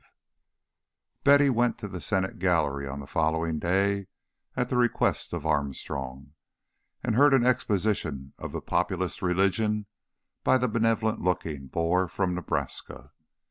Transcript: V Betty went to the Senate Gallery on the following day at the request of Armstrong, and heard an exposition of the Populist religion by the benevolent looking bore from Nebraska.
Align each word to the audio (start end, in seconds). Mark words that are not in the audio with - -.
V 0.01 0.07
Betty 1.23 1.49
went 1.51 1.77
to 1.77 1.87
the 1.87 2.01
Senate 2.01 2.39
Gallery 2.39 2.87
on 2.87 3.01
the 3.01 3.05
following 3.05 3.59
day 3.59 4.07
at 4.55 4.67
the 4.69 4.75
request 4.75 5.31
of 5.31 5.45
Armstrong, 5.45 6.33
and 7.03 7.13
heard 7.15 7.35
an 7.35 7.45
exposition 7.45 8.33
of 8.39 8.51
the 8.51 8.61
Populist 8.61 9.21
religion 9.21 9.85
by 10.43 10.57
the 10.57 10.67
benevolent 10.67 11.21
looking 11.21 11.67
bore 11.67 12.07
from 12.07 12.33
Nebraska. 12.33 13.11